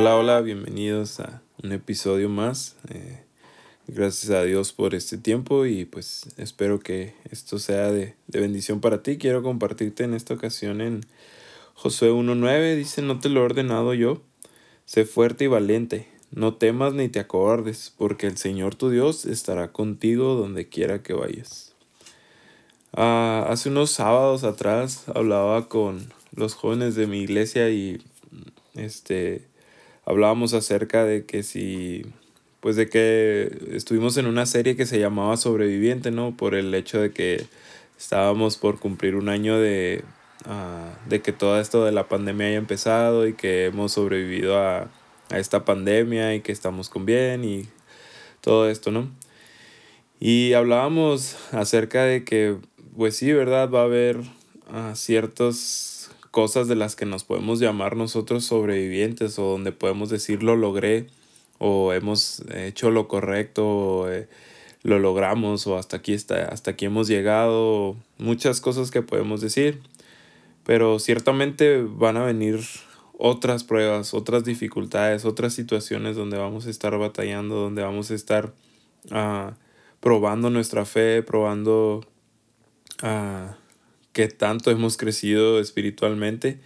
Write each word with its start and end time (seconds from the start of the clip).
Hola, 0.00 0.14
hola, 0.14 0.40
bienvenidos 0.42 1.18
a 1.18 1.42
un 1.60 1.72
episodio 1.72 2.28
más. 2.28 2.76
Eh, 2.88 3.24
gracias 3.88 4.30
a 4.30 4.44
Dios 4.44 4.72
por 4.72 4.94
este 4.94 5.18
tiempo 5.18 5.66
y 5.66 5.86
pues 5.86 6.28
espero 6.36 6.78
que 6.78 7.14
esto 7.32 7.58
sea 7.58 7.90
de, 7.90 8.14
de 8.28 8.38
bendición 8.38 8.80
para 8.80 9.02
ti. 9.02 9.18
Quiero 9.18 9.42
compartirte 9.42 10.04
en 10.04 10.14
esta 10.14 10.34
ocasión 10.34 10.80
en 10.80 11.00
Josué 11.74 12.12
1.9. 12.12 12.76
Dice, 12.76 13.02
no 13.02 13.18
te 13.18 13.28
lo 13.28 13.40
he 13.40 13.42
ordenado 13.42 13.92
yo. 13.92 14.22
Sé 14.84 15.04
fuerte 15.04 15.46
y 15.46 15.48
valiente. 15.48 16.06
No 16.30 16.54
temas 16.54 16.94
ni 16.94 17.08
te 17.08 17.18
acobardes, 17.18 17.92
porque 17.98 18.28
el 18.28 18.36
Señor 18.36 18.76
tu 18.76 18.90
Dios 18.90 19.24
estará 19.24 19.72
contigo 19.72 20.36
donde 20.36 20.68
quiera 20.68 21.02
que 21.02 21.14
vayas. 21.14 21.74
Ah, 22.92 23.46
hace 23.48 23.68
unos 23.68 23.90
sábados 23.90 24.44
atrás 24.44 25.06
hablaba 25.12 25.68
con 25.68 26.14
los 26.30 26.54
jóvenes 26.54 26.94
de 26.94 27.08
mi 27.08 27.18
iglesia 27.18 27.68
y 27.70 28.00
este 28.76 29.47
hablábamos 30.08 30.54
acerca 30.54 31.04
de 31.04 31.26
que 31.26 31.42
si 31.42 32.06
pues 32.60 32.76
de 32.76 32.88
que 32.88 33.56
estuvimos 33.72 34.16
en 34.16 34.26
una 34.26 34.46
serie 34.46 34.74
que 34.74 34.86
se 34.86 34.98
llamaba 34.98 35.36
Sobreviviente, 35.36 36.10
¿no? 36.10 36.36
Por 36.36 36.54
el 36.54 36.74
hecho 36.74 37.00
de 37.00 37.12
que 37.12 37.46
estábamos 37.96 38.56
por 38.56 38.80
cumplir 38.80 39.14
un 39.14 39.28
año 39.28 39.58
de, 39.58 40.02
uh, 40.46 41.08
de 41.08 41.20
que 41.20 41.32
todo 41.32 41.60
esto 41.60 41.84
de 41.84 41.92
la 41.92 42.08
pandemia 42.08 42.48
haya 42.48 42.56
empezado 42.56 43.28
y 43.28 43.34
que 43.34 43.66
hemos 43.66 43.92
sobrevivido 43.92 44.58
a, 44.58 44.88
a, 45.30 45.38
esta 45.38 45.64
pandemia 45.64 46.34
y 46.34 46.40
que 46.40 46.50
estamos 46.50 46.88
con 46.88 47.06
bien 47.06 47.44
y 47.44 47.68
todo 48.40 48.68
esto, 48.68 48.90
¿no? 48.90 49.08
Y 50.18 50.54
hablábamos 50.54 51.36
acerca 51.52 52.04
de 52.04 52.24
que, 52.24 52.56
pues 52.96 53.16
sí, 53.16 53.32
¿verdad? 53.32 53.70
Va 53.70 53.82
a 53.82 53.84
haber 53.84 54.18
uh, 54.18 54.94
ciertos 54.94 55.97
cosas 56.38 56.68
de 56.68 56.76
las 56.76 56.94
que 56.94 57.04
nos 57.04 57.24
podemos 57.24 57.58
llamar 57.58 57.96
nosotros 57.96 58.44
sobrevivientes 58.44 59.40
o 59.40 59.50
donde 59.50 59.72
podemos 59.72 60.08
decir 60.08 60.44
lo 60.44 60.54
logré 60.54 61.08
o 61.58 61.92
hemos 61.92 62.44
hecho 62.54 62.92
lo 62.92 63.08
correcto 63.08 63.66
o, 63.66 64.08
eh, 64.08 64.28
lo 64.84 65.00
logramos 65.00 65.66
o 65.66 65.76
hasta 65.76 65.96
aquí 65.96 66.12
está 66.12 66.44
hasta 66.44 66.70
aquí 66.70 66.84
hemos 66.84 67.08
llegado 67.08 67.96
muchas 68.18 68.60
cosas 68.60 68.92
que 68.92 69.02
podemos 69.02 69.40
decir. 69.40 69.80
Pero 70.62 71.00
ciertamente 71.00 71.82
van 71.82 72.16
a 72.16 72.22
venir 72.22 72.60
otras 73.18 73.64
pruebas 73.64 74.14
otras 74.14 74.44
dificultades 74.44 75.24
otras 75.24 75.54
situaciones 75.54 76.14
donde 76.14 76.38
vamos 76.38 76.68
a 76.68 76.70
estar 76.70 76.96
batallando 76.98 77.56
donde 77.56 77.82
vamos 77.82 78.12
a 78.12 78.14
estar 78.14 78.52
uh, 79.10 79.50
probando 79.98 80.50
nuestra 80.50 80.84
fe 80.84 81.20
probando 81.24 82.06
uh, 83.02 83.57
que 84.18 84.26
tanto 84.26 84.72
hemos 84.72 84.96
crecido 84.96 85.60
espiritualmente. 85.60 86.58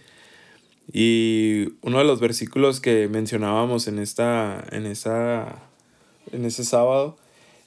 Y 0.91 1.67
uno 1.83 1.99
de 1.99 2.03
los 2.03 2.19
versículos 2.19 2.81
que 2.81 3.07
mencionábamos 3.07 3.87
en, 3.87 3.99
esta, 3.99 4.65
en, 4.71 4.87
esa, 4.87 5.61
en 6.31 6.45
ese 6.45 6.63
sábado 6.63 7.15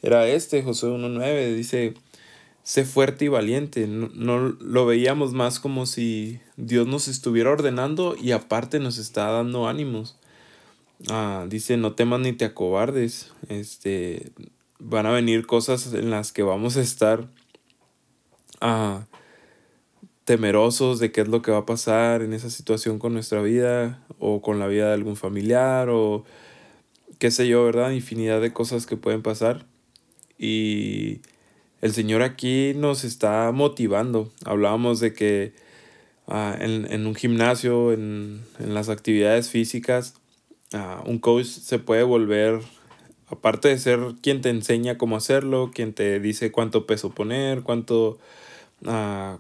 era 0.02 0.26
este, 0.26 0.64
Josué 0.64 0.90
1.9, 0.90 1.54
dice, 1.54 1.94
sé 2.64 2.84
fuerte 2.84 3.26
y 3.26 3.28
valiente. 3.28 3.86
No, 3.86 4.48
lo 4.58 4.86
veíamos 4.86 5.34
más 5.34 5.60
como 5.60 5.86
si 5.86 6.40
Dios 6.56 6.88
nos 6.88 7.06
estuviera 7.06 7.52
ordenando 7.52 8.16
y 8.20 8.32
aparte 8.32 8.80
nos 8.80 8.98
está 8.98 9.30
dando 9.30 9.68
ánimos. 9.68 10.18
Ah, 11.08 11.46
dice, 11.48 11.76
no 11.76 11.92
temas 11.92 12.18
ni 12.18 12.32
te 12.32 12.44
acobardes. 12.44 13.30
Este, 13.48 14.32
van 14.80 15.06
a 15.06 15.12
venir 15.12 15.46
cosas 15.46 15.94
en 15.94 16.10
las 16.10 16.32
que 16.32 16.42
vamos 16.42 16.76
a 16.76 16.80
estar 16.80 17.28
ah, 18.60 19.06
temerosos 20.26 20.98
de 20.98 21.12
qué 21.12 21.20
es 21.22 21.28
lo 21.28 21.40
que 21.40 21.52
va 21.52 21.58
a 21.58 21.66
pasar 21.66 22.20
en 22.20 22.32
esa 22.32 22.50
situación 22.50 22.98
con 22.98 23.14
nuestra 23.14 23.40
vida 23.42 24.04
o 24.18 24.42
con 24.42 24.58
la 24.58 24.66
vida 24.66 24.88
de 24.88 24.94
algún 24.94 25.16
familiar 25.16 25.88
o 25.88 26.24
qué 27.20 27.30
sé 27.30 27.46
yo, 27.46 27.64
¿verdad? 27.64 27.92
Infinidad 27.92 28.40
de 28.40 28.52
cosas 28.52 28.86
que 28.86 28.96
pueden 28.96 29.22
pasar. 29.22 29.66
Y 30.36 31.20
el 31.80 31.92
Señor 31.92 32.22
aquí 32.22 32.72
nos 32.74 33.04
está 33.04 33.52
motivando. 33.52 34.32
Hablábamos 34.44 34.98
de 34.98 35.14
que 35.14 35.52
ah, 36.26 36.56
en, 36.58 37.06
un 37.06 37.14
gimnasio, 37.14 37.92
en, 37.92 38.42
las 38.58 38.88
actividades 38.88 39.48
físicas, 39.48 40.14
ah, 40.72 41.04
un 41.06 41.20
coach 41.20 41.46
se 41.46 41.78
puede 41.78 42.02
volver, 42.02 42.60
aparte 43.28 43.68
de 43.68 43.78
ser 43.78 44.00
quien 44.22 44.40
te 44.40 44.50
enseña 44.50 44.98
cómo 44.98 45.16
hacerlo, 45.16 45.70
quien 45.72 45.92
te 45.92 46.18
dice 46.18 46.50
cuánto 46.50 46.84
peso 46.84 47.10
poner, 47.10 47.62
cuánto 47.62 48.18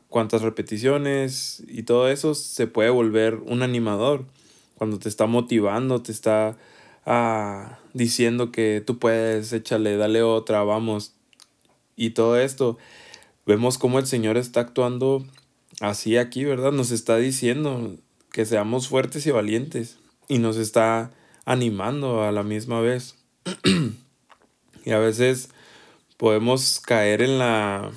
cuántas 0.08 0.42
repeticiones 0.42 1.62
y 1.68 1.82
todo 1.84 2.08
eso 2.08 2.34
se 2.34 2.66
puede 2.66 2.90
volver 2.90 3.34
un 3.34 3.62
animador 3.62 4.24
cuando 4.76 4.98
te 4.98 5.08
está 5.08 5.26
motivando, 5.26 6.02
te 6.02 6.12
está 6.12 6.56
ah, 7.06 7.78
diciendo 7.94 8.52
que 8.52 8.82
tú 8.84 8.98
puedes, 8.98 9.52
échale, 9.52 9.96
dale 9.96 10.22
otra, 10.22 10.62
vamos. 10.62 11.14
Y 11.96 12.10
todo 12.10 12.38
esto, 12.38 12.76
vemos 13.46 13.78
cómo 13.78 13.98
el 13.98 14.06
Señor 14.06 14.36
está 14.36 14.60
actuando 14.60 15.24
así 15.80 16.18
aquí, 16.18 16.44
¿verdad? 16.44 16.72
Nos 16.72 16.90
está 16.90 17.16
diciendo 17.16 17.96
que 18.32 18.44
seamos 18.44 18.88
fuertes 18.88 19.26
y 19.26 19.30
valientes 19.30 19.98
y 20.28 20.38
nos 20.38 20.58
está 20.58 21.10
animando 21.46 22.22
a 22.22 22.32
la 22.32 22.42
misma 22.42 22.80
vez. 22.80 23.16
y 24.84 24.90
a 24.90 24.98
veces 24.98 25.48
podemos 26.18 26.80
caer 26.80 27.22
en 27.22 27.38
la 27.38 27.92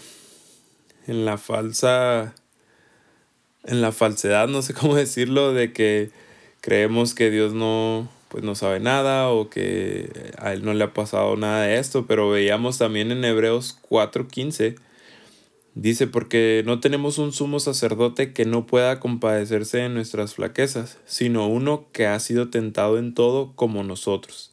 en 1.09 1.25
la 1.25 1.37
falsa, 1.37 2.35
en 3.63 3.81
la 3.81 3.91
falsedad, 3.91 4.47
no 4.47 4.61
sé 4.61 4.73
cómo 4.79 4.95
decirlo, 4.95 5.53
de 5.53 5.73
que 5.73 6.11
creemos 6.61 7.15
que 7.15 7.31
Dios 7.31 7.53
no, 7.53 8.07
pues 8.29 8.43
no 8.43 8.55
sabe 8.55 8.79
nada 8.79 9.29
o 9.29 9.49
que 9.49 10.33
a 10.37 10.53
él 10.53 10.63
no 10.63 10.73
le 10.73 10.83
ha 10.83 10.93
pasado 10.93 11.35
nada 11.35 11.63
de 11.63 11.79
esto, 11.79 12.05
pero 12.05 12.29
veíamos 12.29 12.77
también 12.77 13.11
en 13.11 13.25
Hebreos 13.25 13.77
4:15, 13.89 14.75
dice, 15.73 16.07
porque 16.07 16.63
no 16.65 16.79
tenemos 16.79 17.17
un 17.17 17.33
sumo 17.33 17.59
sacerdote 17.59 18.31
que 18.31 18.45
no 18.45 18.67
pueda 18.67 18.99
compadecerse 18.99 19.79
de 19.79 19.89
nuestras 19.89 20.35
flaquezas, 20.35 20.99
sino 21.05 21.47
uno 21.47 21.87
que 21.91 22.05
ha 22.05 22.19
sido 22.19 22.49
tentado 22.49 22.99
en 22.99 23.15
todo 23.15 23.53
como 23.55 23.83
nosotros, 23.83 24.51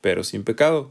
pero 0.00 0.22
sin 0.22 0.44
pecado. 0.44 0.90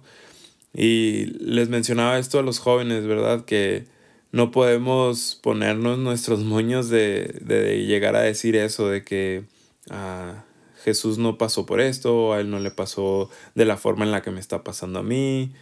Y 0.73 1.27
les 1.39 1.69
mencionaba 1.69 2.19
esto 2.19 2.37
a 2.37 2.41
los 2.41 2.59
jóvenes, 2.59 3.05
¿verdad? 3.07 3.45
Que 3.45 3.85
no 4.35 4.51
podemos 4.51 5.39
ponernos 5.41 5.97
nuestros 5.97 6.43
moños 6.43 6.89
de, 6.89 7.39
de 7.39 7.85
llegar 7.85 8.17
a 8.17 8.21
decir 8.21 8.57
eso, 8.57 8.89
de 8.89 9.01
que 9.05 9.45
ah, 9.89 10.43
Jesús 10.83 11.17
no 11.17 11.37
pasó 11.37 11.65
por 11.65 11.79
esto, 11.79 12.33
a 12.33 12.41
él 12.41 12.49
no 12.49 12.59
le 12.59 12.69
pasó 12.69 13.29
de 13.53 13.63
la 13.63 13.77
forma 13.77 14.03
en 14.03 14.11
la 14.11 14.21
que 14.21 14.31
me 14.31 14.41
está 14.41 14.61
pasando 14.61 14.99
a 14.99 15.03
mí. 15.03 15.53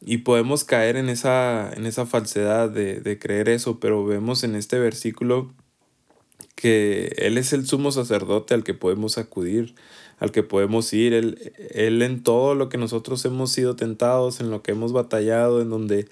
Y 0.00 0.18
podemos 0.18 0.64
caer 0.64 0.96
en 0.96 1.10
esa, 1.10 1.70
en 1.76 1.84
esa 1.84 2.06
falsedad 2.06 2.70
de, 2.70 3.00
de 3.00 3.18
creer 3.18 3.50
eso, 3.50 3.78
pero 3.78 4.06
vemos 4.06 4.42
en 4.42 4.54
este 4.54 4.78
versículo 4.78 5.52
que 6.54 7.12
Él 7.18 7.36
es 7.36 7.52
el 7.52 7.66
sumo 7.66 7.92
sacerdote 7.92 8.54
al 8.54 8.64
que 8.64 8.72
podemos 8.72 9.18
acudir, 9.18 9.74
al 10.18 10.32
que 10.32 10.42
podemos 10.42 10.94
ir, 10.94 11.12
él, 11.12 11.52
él, 11.74 12.00
en 12.00 12.22
todo 12.22 12.54
lo 12.54 12.70
que 12.70 12.78
nosotros 12.78 13.22
hemos 13.26 13.52
sido 13.52 13.76
tentados, 13.76 14.40
en 14.40 14.50
lo 14.50 14.62
que 14.62 14.70
hemos 14.72 14.94
batallado, 14.94 15.60
en 15.60 15.68
donde 15.68 16.08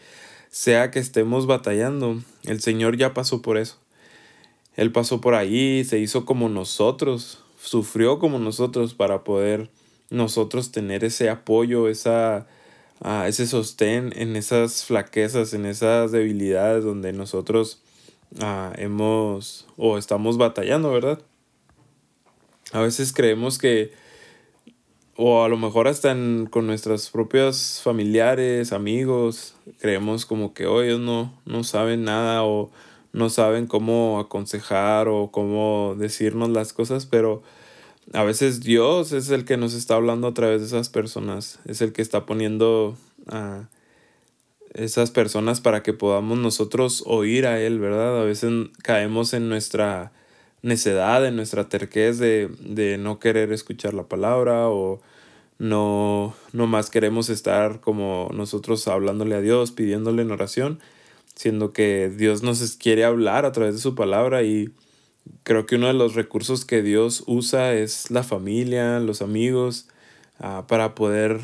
sea 0.56 0.90
que 0.90 1.00
estemos 1.00 1.46
batallando, 1.46 2.22
el 2.44 2.62
Señor 2.62 2.96
ya 2.96 3.12
pasó 3.12 3.42
por 3.42 3.58
eso. 3.58 3.76
Él 4.74 4.90
pasó 4.90 5.20
por 5.20 5.34
ahí, 5.34 5.84
se 5.84 5.98
hizo 5.98 6.24
como 6.24 6.48
nosotros, 6.48 7.44
sufrió 7.62 8.18
como 8.18 8.38
nosotros 8.38 8.94
para 8.94 9.22
poder 9.22 9.70
nosotros 10.08 10.72
tener 10.72 11.04
ese 11.04 11.28
apoyo, 11.28 11.88
esa, 11.88 12.46
ah, 13.02 13.28
ese 13.28 13.46
sostén 13.46 14.14
en 14.16 14.34
esas 14.34 14.86
flaquezas, 14.86 15.52
en 15.52 15.66
esas 15.66 16.10
debilidades 16.10 16.84
donde 16.84 17.12
nosotros 17.12 17.82
ah, 18.40 18.72
hemos 18.78 19.66
o 19.76 19.98
estamos 19.98 20.38
batallando, 20.38 20.90
¿verdad? 20.90 21.20
A 22.72 22.80
veces 22.80 23.12
creemos 23.12 23.58
que 23.58 23.92
o 25.16 25.44
a 25.44 25.48
lo 25.48 25.56
mejor 25.56 25.88
hasta 25.88 26.14
con 26.50 26.66
nuestros 26.66 27.10
propios 27.10 27.80
familiares, 27.82 28.72
amigos, 28.72 29.54
creemos 29.78 30.26
como 30.26 30.52
que 30.52 30.66
oh, 30.66 30.82
ellos 30.82 31.00
no, 31.00 31.32
no 31.46 31.64
saben 31.64 32.04
nada 32.04 32.44
o 32.44 32.70
no 33.12 33.30
saben 33.30 33.66
cómo 33.66 34.20
aconsejar 34.20 35.08
o 35.08 35.30
cómo 35.30 35.94
decirnos 35.96 36.50
las 36.50 36.74
cosas, 36.74 37.06
pero 37.06 37.42
a 38.12 38.24
veces 38.24 38.60
Dios 38.60 39.12
es 39.12 39.30
el 39.30 39.44
que 39.44 39.56
nos 39.56 39.72
está 39.72 39.94
hablando 39.94 40.28
a 40.28 40.34
través 40.34 40.60
de 40.60 40.66
esas 40.66 40.90
personas, 40.90 41.60
es 41.64 41.80
el 41.80 41.92
que 41.92 42.02
está 42.02 42.26
poniendo 42.26 42.96
a 43.26 43.68
esas 44.74 45.10
personas 45.10 45.62
para 45.62 45.82
que 45.82 45.94
podamos 45.94 46.38
nosotros 46.38 47.02
oír 47.06 47.46
a 47.46 47.58
Él, 47.60 47.78
¿verdad? 47.78 48.20
A 48.20 48.24
veces 48.24 48.52
caemos 48.82 49.32
en 49.32 49.48
nuestra 49.48 50.12
necedad, 50.62 51.26
en 51.26 51.36
nuestra 51.36 51.68
terquez 51.68 52.18
de, 52.18 52.50
de 52.60 52.98
no 52.98 53.18
querer 53.18 53.52
escuchar 53.52 53.94
la 53.94 54.04
palabra 54.04 54.68
o 54.68 55.00
no, 55.58 56.34
no 56.52 56.66
más 56.66 56.90
queremos 56.90 57.30
estar 57.30 57.80
como 57.80 58.30
nosotros 58.34 58.86
hablándole 58.88 59.34
a 59.34 59.40
Dios, 59.40 59.72
pidiéndole 59.72 60.22
en 60.22 60.30
oración, 60.30 60.80
siendo 61.34 61.72
que 61.72 62.10
Dios 62.14 62.42
nos 62.42 62.76
quiere 62.76 63.04
hablar 63.04 63.44
a 63.44 63.52
través 63.52 63.74
de 63.74 63.80
su 63.80 63.94
palabra 63.94 64.42
y 64.42 64.70
creo 65.42 65.66
que 65.66 65.76
uno 65.76 65.86
de 65.86 65.94
los 65.94 66.14
recursos 66.14 66.64
que 66.64 66.82
Dios 66.82 67.24
usa 67.26 67.74
es 67.74 68.10
la 68.10 68.22
familia, 68.22 69.00
los 69.00 69.22
amigos, 69.22 69.88
ah, 70.38 70.66
para 70.68 70.94
poder 70.94 71.40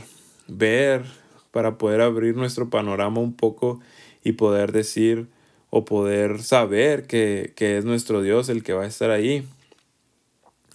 ver, 0.49 1.05
para 1.51 1.79
poder 1.79 2.01
abrir 2.01 2.37
nuestro 2.37 2.71
panorama 2.71 3.21
un 3.21 3.35
poco 3.35 3.81
y 4.25 4.33
poder 4.33 4.73
decir 4.73 5.29
o 5.75 5.87
poder 5.87 6.43
saber 6.43 7.07
que, 7.07 7.55
es 7.57 7.85
nuestro 7.87 8.21
Dios 8.21 8.51
el 8.51 8.63
que 8.63 8.75
va 8.75 8.83
a 8.83 8.87
estar 8.87 9.11
ahí. 9.11 9.49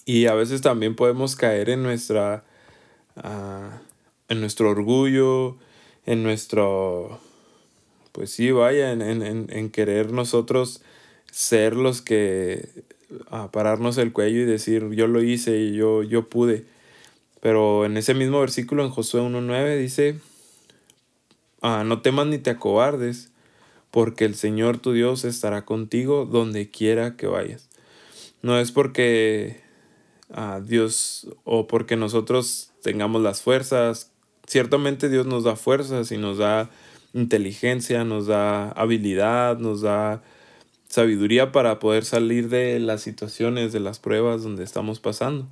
Y 0.05 0.25
a 0.25 0.33
veces 0.33 0.61
también 0.61 0.95
podemos 0.95 1.35
caer 1.35 1.69
en 1.69 1.83
nuestra 1.83 2.43
ah, 3.15 3.79
en 4.27 4.39
nuestro 4.41 4.71
orgullo, 4.71 5.55
en 6.07 6.23
nuestro 6.23 7.19
pues 8.11 8.31
sí, 8.31 8.49
vaya, 8.49 8.91
en, 8.91 9.03
en, 9.03 9.47
en 9.51 9.69
querer 9.69 10.11
nosotros 10.11 10.81
ser 11.31 11.75
los 11.75 12.01
que 12.01 12.67
a 13.29 13.51
pararnos 13.51 13.99
el 13.99 14.11
cuello 14.11 14.39
y 14.39 14.45
decir 14.45 14.89
yo 14.93 15.05
lo 15.05 15.21
hice 15.21 15.59
y 15.59 15.75
yo, 15.75 16.01
yo 16.01 16.27
pude. 16.27 16.65
Pero 17.39 17.85
en 17.85 17.97
ese 17.97 18.15
mismo 18.15 18.39
versículo 18.39 18.83
en 18.83 18.89
Josué 18.89 19.21
1.9 19.21 19.77
dice, 19.77 20.19
ah, 21.61 21.83
no 21.85 22.01
temas 22.01 22.25
ni 22.25 22.39
te 22.39 22.49
acobardes, 22.49 23.29
porque 23.91 24.25
el 24.25 24.35
Señor 24.35 24.79
tu 24.79 24.91
Dios 24.93 25.25
estará 25.25 25.65
contigo 25.65 26.25
donde 26.25 26.69
quiera 26.69 27.15
que 27.15 27.27
vayas. 27.27 27.69
No 28.41 28.59
es 28.59 28.71
porque 28.71 29.61
ah, 30.31 30.61
Dios 30.63 31.27
o 31.43 31.67
porque 31.67 31.95
nosotros 31.95 32.71
tengamos 32.81 33.21
las 33.21 33.41
fuerzas. 33.41 34.11
Ciertamente 34.45 35.09
Dios 35.09 35.25
nos 35.25 35.43
da 35.43 35.55
fuerzas 35.55 36.11
y 36.11 36.17
nos 36.17 36.37
da 36.37 36.69
inteligencia, 37.13 38.03
nos 38.03 38.27
da 38.27 38.71
habilidad, 38.71 39.57
nos 39.57 39.81
da 39.81 40.21
sabiduría 40.87 41.51
para 41.51 41.79
poder 41.79 42.05
salir 42.05 42.49
de 42.49 42.79
las 42.79 43.01
situaciones, 43.01 43.73
de 43.73 43.79
las 43.79 43.99
pruebas 43.99 44.43
donde 44.43 44.63
estamos 44.63 44.99
pasando. 44.99 45.47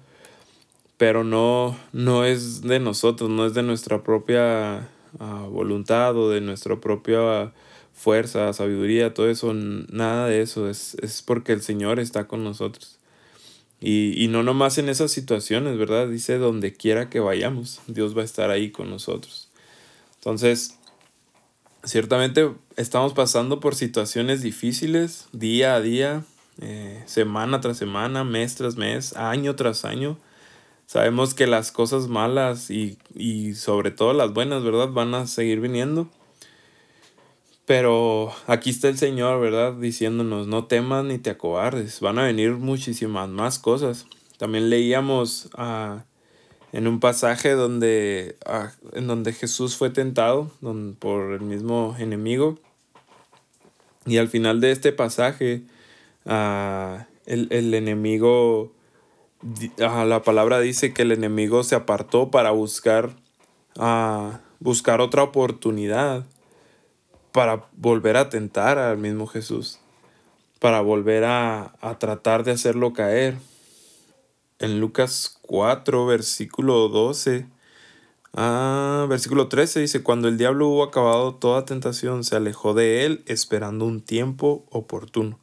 Pero 0.98 1.24
no, 1.24 1.78
no 1.92 2.24
es 2.24 2.62
de 2.62 2.80
nosotros, 2.80 3.30
no 3.30 3.46
es 3.46 3.54
de 3.54 3.64
nuestra 3.64 4.04
propia 4.04 4.88
ah, 5.20 5.48
voluntad 5.50 6.16
o 6.16 6.30
de 6.30 6.40
nuestra 6.40 6.80
propia 6.80 7.54
fuerza, 7.96 8.54
sabiduría, 8.54 9.14
todo 9.14 9.30
eso, 9.30 9.54
nada 9.54 10.28
de 10.28 10.42
eso, 10.42 10.70
es, 10.70 10.96
es 11.02 11.22
porque 11.22 11.54
el 11.54 11.62
Señor 11.62 12.00
está 12.00 12.28
con 12.28 12.44
nosotros. 12.44 13.00
Y, 13.80 14.22
y 14.22 14.28
no 14.28 14.44
nomás 14.44 14.78
en 14.78 14.90
esas 14.90 15.12
situaciones, 15.12 15.78
¿verdad? 15.78 16.08
Dice, 16.08 16.38
donde 16.38 16.74
quiera 16.74 17.10
que 17.10 17.20
vayamos, 17.20 17.82
Dios 17.88 18.16
va 18.16 18.22
a 18.22 18.26
estar 18.26 18.52
ahí 18.52 18.70
con 18.70 18.90
nosotros. 18.90 19.50
Entonces, 20.16 20.78
ciertamente 21.84 22.52
estamos 22.76 23.14
pasando 23.14 23.60
por 23.60 23.76
situaciones 23.76 24.42
difíciles 24.42 25.28
día 25.32 25.76
a 25.76 25.82
día, 25.82 26.24
eh, 26.62 27.04
semana 27.06 27.62
tras 27.62 27.78
semana, 27.78 28.24
mes 28.24 28.56
tras 28.56 28.76
mes, 28.76 29.16
año 29.16 29.56
tras 29.56 29.86
año. 29.86 30.18
Sabemos 30.86 31.34
que 31.34 31.48
las 31.48 31.72
cosas 31.72 32.08
malas 32.08 32.70
y, 32.70 32.98
y 33.16 33.54
sobre 33.56 33.92
todo 33.92 34.14
las 34.14 34.34
buenas, 34.34 34.64
¿verdad? 34.64 34.90
Van 34.90 35.16
a 35.16 35.28
seguir 35.28 35.60
viniendo. 35.60 36.10
Pero 37.66 38.32
aquí 38.46 38.70
está 38.70 38.90
el 38.90 38.98
Señor, 38.98 39.42
¿verdad? 39.42 39.74
Diciéndonos, 39.74 40.48
no 40.48 40.66
temas 40.66 41.04
ni 41.04 41.18
te 41.18 41.32
acobardes. 41.32 42.00
Van 42.00 42.20
a 42.20 42.26
venir 42.26 42.52
muchísimas 42.52 43.28
más 43.30 43.58
cosas. 43.58 44.06
También 44.38 44.70
leíamos 44.70 45.50
a 45.56 46.06
en 46.76 46.88
un 46.88 47.00
pasaje 47.00 47.52
donde, 47.52 48.36
ah, 48.46 48.74
en 48.92 49.08
donde 49.08 49.32
Jesús 49.32 49.78
fue 49.78 49.90
tentado 49.90 50.52
por 51.00 51.32
el 51.32 51.40
mismo 51.40 51.96
enemigo. 51.98 52.60
Y 54.06 54.18
al 54.18 54.28
final 54.28 54.60
de 54.60 54.72
este 54.72 54.92
pasaje, 54.92 55.64
ah, 56.26 57.08
el, 57.26 57.74
enemigo, 57.74 58.74
ah, 59.80 60.04
la 60.04 60.22
palabra 60.22 60.60
dice 60.60 60.94
que 60.94 61.04
el 61.04 61.14
enemigo 61.14 61.64
se 61.64 61.76
apartó 61.76 62.30
para 62.30 62.52
buscar, 62.52 63.16
buscar 64.60 65.00
otra 65.00 65.24
oportunidad 65.24 66.26
para 67.36 67.68
volver 67.74 68.16
a 68.16 68.30
tentar 68.30 68.78
al 68.78 68.98
mismo 68.98 69.28
Jesús, 69.28 69.82
para 70.62 70.80
volver 70.80 71.26
a, 71.26 71.76
a 71.82 72.00
tratar 72.00 72.46
de 72.46 72.52
hacerlo 72.52 72.94
caer 72.94 73.36
en 74.60 74.80
Lucas 74.80 75.38
4, 75.42 76.06
versículo 76.06 76.88
12. 76.88 77.46
Ah, 78.34 79.06
versículo 79.10 79.50
13 79.50 79.82
dice, 79.82 80.02
cuando 80.02 80.30
el 80.30 80.38
diablo 80.38 80.70
hubo 80.70 80.84
acabado 80.84 81.36
toda 81.36 81.66
tentación, 81.66 82.24
se 82.24 82.38
alejó 82.38 82.74
de 82.74 83.06
él 83.06 83.22
esperando 83.26 83.84
un 83.84 84.00
tiempo 84.00 84.66
oportuno. 84.70 85.38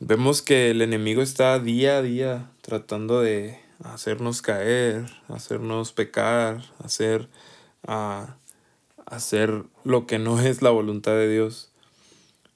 Vemos 0.00 0.40
que 0.40 0.70
el 0.70 0.80
enemigo 0.80 1.20
está 1.20 1.58
día 1.58 1.98
a 1.98 2.02
día 2.02 2.50
tratando 2.62 3.20
de 3.20 3.60
hacernos 3.84 4.40
caer, 4.40 5.04
hacernos 5.28 5.92
pecar, 5.92 6.62
hacer, 6.82 7.28
ah, 7.86 8.36
hacer 9.10 9.64
lo 9.84 10.06
que 10.06 10.18
no 10.18 10.40
es 10.40 10.62
la 10.62 10.70
voluntad 10.70 11.12
de 11.12 11.32
Dios. 11.32 11.70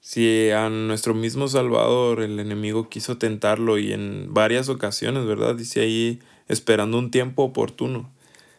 Si 0.01 0.51
a 0.51 0.69
nuestro 0.69 1.15
mismo 1.15 1.47
Salvador 1.49 2.23
el 2.23 2.41
enemigo 2.41 2.89
quiso 2.89 3.19
tentarlo 3.19 3.79
y 3.79 3.93
en 3.93 4.35
varias 4.35 4.69
ocasiones, 4.69 5.27
¿verdad? 5.27 5.55
Dice 5.55 5.81
ahí, 5.81 6.21
esperando 6.49 6.99
un 6.99 7.11
tiempo 7.11 7.45
oportuno. 7.45 8.11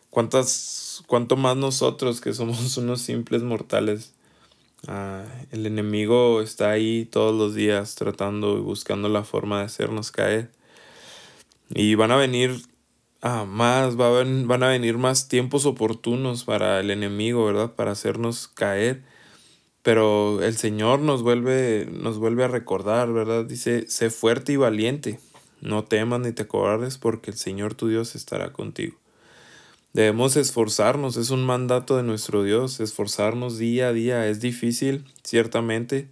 ¿Cuántas, 0.09 1.03
cuánto 1.07 1.35
más 1.35 1.57
nosotros 1.57 2.21
que 2.21 2.33
somos 2.33 2.77
unos 2.77 3.01
simples 3.01 3.43
mortales? 3.43 4.13
Ah, 4.87 5.25
el 5.51 5.65
enemigo 5.65 6.41
está 6.41 6.71
ahí 6.71 7.05
todos 7.05 7.35
los 7.35 7.55
días 7.55 7.95
tratando 7.95 8.57
y 8.57 8.61
buscando 8.61 9.09
la 9.09 9.23
forma 9.23 9.59
de 9.59 9.65
hacernos 9.65 10.11
caer. 10.11 10.49
Y 11.69 11.95
van 11.95 12.11
a 12.11 12.17
venir 12.17 12.61
ah, 13.23 13.45
más, 13.45 13.95
van 13.95 14.63
a 14.63 14.67
venir 14.67 14.97
más 14.97 15.27
tiempos 15.27 15.65
oportunos 15.65 16.43
para 16.43 16.79
el 16.79 16.91
enemigo, 16.91 17.45
¿verdad? 17.45 17.73
Para 17.73 17.91
hacernos 17.91 18.47
caer. 18.47 19.03
Pero 19.81 20.41
el 20.43 20.55
Señor 20.57 20.99
nos 20.99 21.23
vuelve, 21.23 21.87
nos 21.91 22.17
vuelve 22.19 22.43
a 22.43 22.47
recordar, 22.49 23.11
¿verdad? 23.11 23.45
Dice, 23.45 23.87
sé 23.87 24.09
fuerte 24.09 24.53
y 24.53 24.57
valiente, 24.57 25.19
no 25.61 25.83
temas 25.85 26.21
ni 26.21 26.31
te 26.33 26.47
cobardes, 26.47 26.97
porque 26.97 27.31
el 27.31 27.37
Señor 27.37 27.75
tu 27.75 27.87
Dios 27.87 28.15
estará 28.15 28.53
contigo. 28.53 28.97
Debemos 29.93 30.37
esforzarnos, 30.37 31.17
es 31.17 31.29
un 31.29 31.45
mandato 31.45 31.97
de 31.97 32.03
nuestro 32.03 32.43
Dios, 32.43 32.79
esforzarnos 32.79 33.57
día 33.57 33.89
a 33.89 33.93
día. 33.93 34.27
Es 34.27 34.39
difícil, 34.41 35.05
ciertamente, 35.23 36.07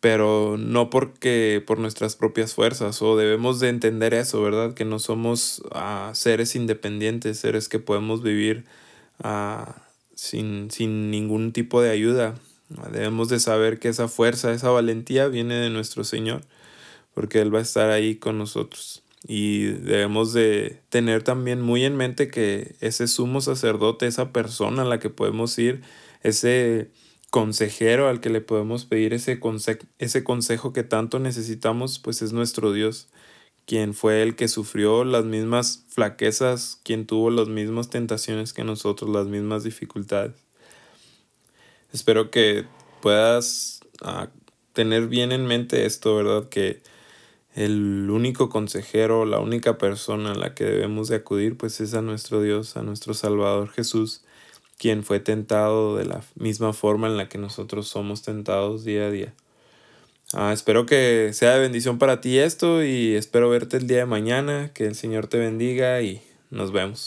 pero 0.00 0.56
no 0.58 0.88
porque 0.88 1.62
por 1.66 1.78
nuestras 1.78 2.16
propias 2.16 2.54
fuerzas, 2.54 3.00
o 3.02 3.16
debemos 3.16 3.60
de 3.60 3.68
entender 3.68 4.14
eso, 4.14 4.42
¿verdad? 4.42 4.72
Que 4.74 4.86
no 4.86 4.98
somos 4.98 5.62
ah, 5.72 6.10
seres 6.14 6.56
independientes, 6.56 7.38
seres 7.38 7.68
que 7.68 7.78
podemos 7.78 8.22
vivir 8.22 8.64
ah, 9.22 9.82
sin, 10.14 10.70
sin 10.70 11.10
ningún 11.10 11.52
tipo 11.52 11.82
de 11.82 11.90
ayuda. 11.90 12.34
Debemos 12.92 13.28
de 13.28 13.40
saber 13.40 13.78
que 13.78 13.88
esa 13.88 14.08
fuerza, 14.08 14.52
esa 14.52 14.70
valentía 14.70 15.26
viene 15.26 15.54
de 15.56 15.70
nuestro 15.70 16.04
Señor, 16.04 16.42
porque 17.14 17.40
Él 17.40 17.54
va 17.54 17.58
a 17.58 17.62
estar 17.62 17.90
ahí 17.90 18.14
con 18.16 18.38
nosotros. 18.38 19.02
Y 19.28 19.64
debemos 19.64 20.32
de 20.32 20.80
tener 20.88 21.22
también 21.22 21.60
muy 21.60 21.84
en 21.84 21.96
mente 21.96 22.30
que 22.30 22.76
ese 22.80 23.06
sumo 23.06 23.42
sacerdote, 23.42 24.06
esa 24.06 24.32
persona 24.32 24.82
a 24.82 24.86
la 24.86 24.98
que 24.98 25.10
podemos 25.10 25.58
ir, 25.58 25.82
ese 26.22 26.90
consejero 27.30 28.08
al 28.08 28.20
que 28.20 28.30
le 28.30 28.40
podemos 28.40 28.84
pedir 28.84 29.14
ese, 29.14 29.40
ese 29.98 30.24
consejo 30.24 30.72
que 30.72 30.82
tanto 30.82 31.18
necesitamos, 31.18 31.98
pues 31.98 32.22
es 32.22 32.32
nuestro 32.32 32.72
Dios 32.72 33.08
quien 33.70 33.94
fue 33.94 34.22
el 34.22 34.34
que 34.34 34.48
sufrió 34.48 35.04
las 35.04 35.24
mismas 35.24 35.84
flaquezas, 35.90 36.80
quien 36.82 37.06
tuvo 37.06 37.30
las 37.30 37.46
mismas 37.46 37.88
tentaciones 37.88 38.52
que 38.52 38.64
nosotros, 38.64 39.08
las 39.10 39.28
mismas 39.28 39.62
dificultades. 39.62 40.34
Espero 41.92 42.32
que 42.32 42.66
puedas 43.00 43.78
ah, 44.02 44.28
tener 44.72 45.06
bien 45.06 45.30
en 45.30 45.46
mente 45.46 45.86
esto, 45.86 46.16
¿verdad? 46.16 46.48
Que 46.48 46.82
el 47.54 48.10
único 48.10 48.48
consejero, 48.48 49.24
la 49.24 49.38
única 49.38 49.78
persona 49.78 50.32
a 50.32 50.34
la 50.36 50.52
que 50.52 50.64
debemos 50.64 51.06
de 51.06 51.16
acudir, 51.16 51.56
pues 51.56 51.80
es 51.80 51.94
a 51.94 52.02
nuestro 52.02 52.42
Dios, 52.42 52.76
a 52.76 52.82
nuestro 52.82 53.14
Salvador 53.14 53.68
Jesús, 53.70 54.24
quien 54.80 55.04
fue 55.04 55.20
tentado 55.20 55.98
de 55.98 56.06
la 56.06 56.22
misma 56.36 56.72
forma 56.72 57.06
en 57.06 57.18
la 57.18 57.28
que 57.28 57.36
nosotros 57.36 57.86
somos 57.86 58.22
tentados 58.22 58.82
día 58.82 59.08
a 59.08 59.10
día. 59.10 59.34
Ah, 60.32 60.54
espero 60.54 60.86
que 60.86 61.32
sea 61.34 61.52
de 61.52 61.60
bendición 61.60 61.98
para 61.98 62.22
ti 62.22 62.38
esto 62.38 62.82
y 62.82 63.14
espero 63.14 63.50
verte 63.50 63.76
el 63.76 63.86
día 63.86 63.98
de 63.98 64.06
mañana. 64.06 64.70
Que 64.72 64.86
el 64.86 64.94
Señor 64.94 65.26
te 65.26 65.36
bendiga 65.36 66.00
y 66.00 66.22
nos 66.48 66.72
vemos. 66.72 67.04